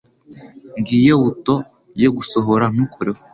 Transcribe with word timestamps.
Ngiyo 0.79 1.15
buto 1.23 1.55
yo 2.03 2.09
gusohora. 2.17 2.65
Ntukoreho. 2.73 3.21